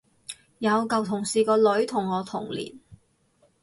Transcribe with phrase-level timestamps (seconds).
[0.57, 2.79] 有舊同事個女同我同年